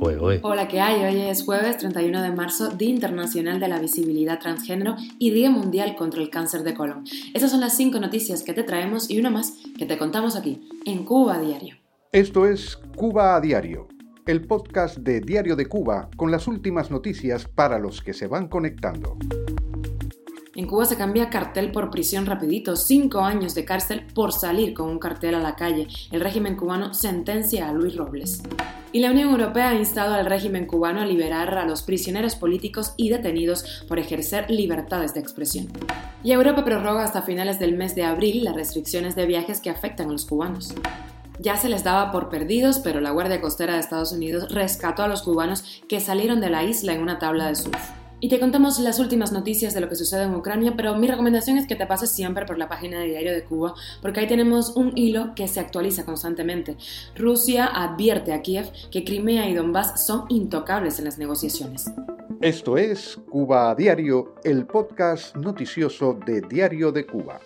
[0.00, 1.02] Hola, ¿qué hay?
[1.02, 5.96] Hoy es jueves 31 de marzo, Día Internacional de la Visibilidad Transgénero y Día Mundial
[5.96, 7.04] contra el Cáncer de Colon.
[7.34, 10.68] Esas son las cinco noticias que te traemos y una más que te contamos aquí,
[10.84, 11.76] en Cuba a Diario.
[12.12, 13.88] Esto es Cuba a Diario,
[14.26, 18.46] el podcast de Diario de Cuba con las últimas noticias para los que se van
[18.46, 19.16] conectando.
[20.58, 24.88] En Cuba se cambia cartel por prisión rapidito, cinco años de cárcel por salir con
[24.88, 25.86] un cartel a la calle.
[26.10, 28.42] El régimen cubano sentencia a Luis Robles.
[28.90, 32.92] Y la Unión Europea ha instado al régimen cubano a liberar a los prisioneros políticos
[32.96, 35.68] y detenidos por ejercer libertades de expresión.
[36.24, 40.08] Y Europa prorroga hasta finales del mes de abril las restricciones de viajes que afectan
[40.08, 40.74] a los cubanos.
[41.38, 45.08] Ya se les daba por perdidos, pero la Guardia Costera de Estados Unidos rescató a
[45.08, 47.97] los cubanos que salieron de la isla en una tabla de surf.
[48.20, 51.56] Y te contamos las últimas noticias de lo que sucede en Ucrania, pero mi recomendación
[51.56, 54.74] es que te pases siempre por la página de Diario de Cuba, porque ahí tenemos
[54.74, 56.76] un hilo que se actualiza constantemente.
[57.14, 61.92] Rusia advierte a Kiev que Crimea y Donbass son intocables en las negociaciones.
[62.40, 67.38] Esto es Cuba a Diario, el podcast noticioso de Diario de Cuba.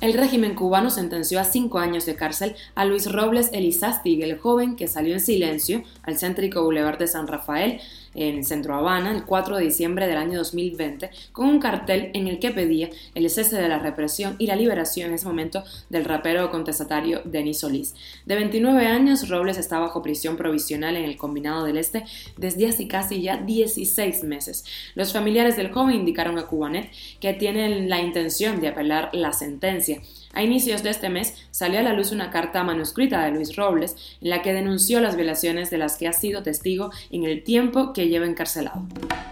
[0.00, 4.76] El régimen cubano sentenció a cinco años de cárcel a Luis Robles Elizástig, el joven
[4.76, 7.80] que salió en silencio al céntrico Boulevard de San Rafael
[8.16, 12.38] en Centro Habana el 4 de diciembre del año 2020 con un cartel en el
[12.38, 16.50] que pedía el cese de la represión y la liberación en ese momento del rapero
[16.50, 17.94] contestatario Denis Solís.
[18.24, 22.04] De 29 años, Robles está bajo prisión provisional en el Combinado del Este
[22.36, 24.64] desde hace casi ya 16 meses.
[24.94, 30.00] Los familiares del joven indicaron a Cubanet que tienen la intención de apelar la sentencia.
[30.36, 33.96] A inicios de este mes salió a la luz una carta manuscrita de Luis Robles
[34.20, 37.94] en la que denunció las violaciones de las que ha sido testigo en el tiempo
[37.94, 38.86] que lleva encarcelado.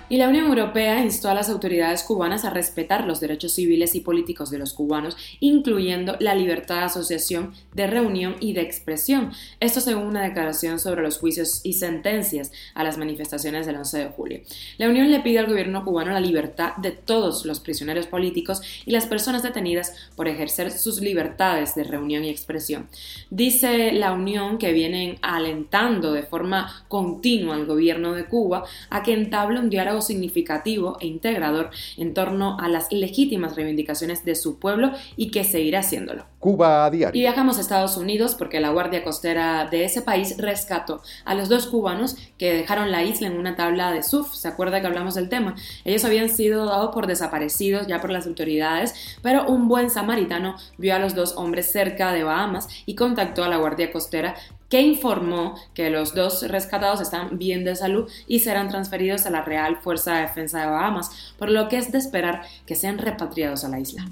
[0.08, 4.00] Y la Unión Europea instó a las autoridades cubanas a respetar los derechos civiles y
[4.00, 9.32] políticos de los cubanos, incluyendo la libertad de asociación, de reunión y de expresión.
[9.60, 14.08] Esto según una declaración sobre los juicios y sentencias a las manifestaciones del 11 de
[14.08, 14.40] julio.
[14.78, 18.92] La Unión le pide al gobierno cubano la libertad de todos los prisioneros políticos y
[18.92, 22.88] las personas detenidas por ejercer sus libertades de reunión y expresión.
[23.30, 29.12] Dice la Unión que vienen alentando de forma continua al gobierno de Cuba a que
[29.12, 34.92] entable un diálogo significativo e integrador en torno a las legítimas reivindicaciones de su pueblo
[35.16, 36.26] y que seguirá haciéndolo.
[36.38, 37.18] Cuba a diario.
[37.18, 41.48] Y viajamos a Estados Unidos porque la Guardia Costera de ese país rescató a los
[41.48, 44.34] dos cubanos que dejaron la isla en una tabla de surf.
[44.34, 45.54] ¿Se acuerda que hablamos del tema?
[45.84, 50.94] Ellos habían sido dados por desaparecidos ya por las autoridades, pero un buen samaritano vio
[50.94, 54.34] a los dos hombres cerca de Bahamas y contactó a la Guardia Costera
[54.68, 59.42] que informó que los dos rescatados están bien de salud y serán transferidos a la
[59.42, 63.64] Real Fuerza de Defensa de Bahamas, por lo que es de esperar que sean repatriados
[63.64, 64.04] a la isla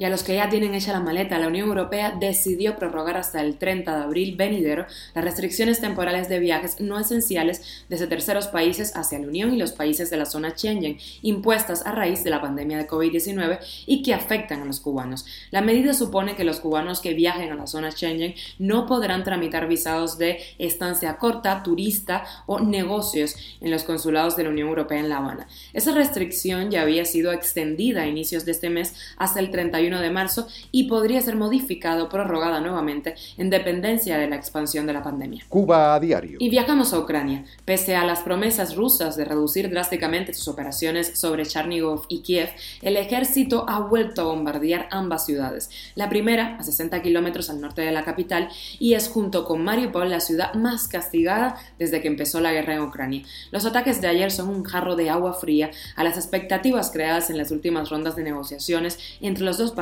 [0.00, 3.42] y a los que ya tienen hecha la maleta, la Unión Europea decidió prorrogar hasta
[3.42, 8.96] el 30 de abril venidero las restricciones temporales de viajes no esenciales desde terceros países
[8.96, 12.40] hacia la Unión y los países de la zona Schengen, impuestas a raíz de la
[12.40, 15.26] pandemia de COVID-19 y que afectan a los cubanos.
[15.50, 19.68] La medida supone que los cubanos que viajen a la zona Schengen no podrán tramitar
[19.68, 25.10] visados de estancia corta, turista o negocios en los consulados de la Unión Europea en
[25.10, 25.46] La Habana.
[25.74, 30.10] Esa restricción ya había sido extendida a inicios de este mes hasta el 31 de
[30.10, 35.02] marzo y podría ser modificado o prorrogada nuevamente en dependencia de la expansión de la
[35.02, 35.44] pandemia.
[35.48, 36.36] Cuba a diario.
[36.40, 37.44] Y viajamos a Ucrania.
[37.64, 42.50] Pese a las promesas rusas de reducir drásticamente sus operaciones sobre Charnigov y Kiev,
[42.82, 45.70] el ejército ha vuelto a bombardear ambas ciudades.
[45.94, 48.48] La primera, a 60 kilómetros al norte de la capital,
[48.78, 52.82] y es junto con Mariupol la ciudad más castigada desde que empezó la guerra en
[52.82, 53.22] Ucrania.
[53.50, 57.38] Los ataques de ayer son un jarro de agua fría a las expectativas creadas en
[57.38, 59.79] las últimas rondas de negociaciones entre los dos países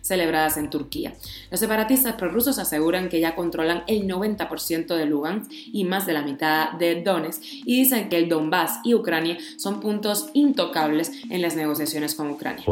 [0.00, 1.14] celebradas en Turquía.
[1.50, 6.22] Los separatistas prorrusos aseguran que ya controlan el 90% de Lugansk y más de la
[6.22, 11.56] mitad de Donetsk y dicen que el Donbass y Ucrania son puntos intocables en las
[11.56, 12.64] negociaciones con Ucrania.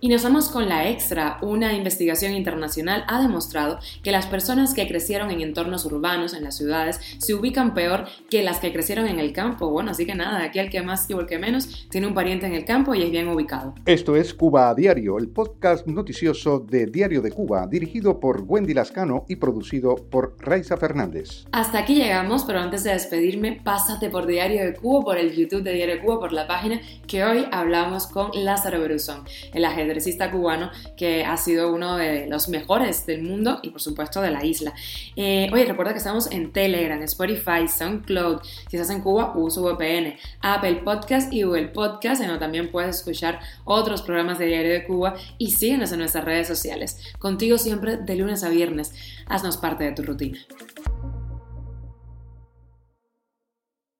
[0.00, 1.38] Y nos vamos con la extra.
[1.42, 6.56] Una investigación internacional ha demostrado que las personas que crecieron en entornos urbanos, en las
[6.56, 9.70] ciudades, se ubican peor que las que crecieron en el campo.
[9.70, 12.46] Bueno, así que nada, aquí el que más y el que menos tiene un pariente
[12.46, 13.74] en el campo y es bien ubicado.
[13.86, 15.86] Esto es Cuba a Diario, el podcast
[16.20, 21.46] noticioso de Diario de Cuba, dirigido por Wendy Lascano y producido por Raiza Fernández.
[21.50, 25.62] Hasta aquí llegamos, pero antes de despedirme, pásate por Diario de Cuba, por el YouTube
[25.62, 29.24] de Diario de Cuba, por la página, que hoy hablamos con Lázaro Beruzón,
[29.54, 34.20] el ajedrecista cubano que ha sido uno de los mejores del mundo y por supuesto
[34.20, 34.74] de la isla.
[35.16, 40.16] Eh, oye, recuerda que estamos en Telegram, Spotify, SoundCloud, si estás en Cuba, usa VPN,
[40.42, 44.84] Apple Podcast y Google Podcast, en donde también puedes escuchar otros programas de Diario de
[44.84, 46.98] Cuba y síguenos en nuestras redes sociales.
[47.20, 48.92] Contigo siempre de lunes a viernes.
[49.26, 50.38] Haznos parte de tu rutina.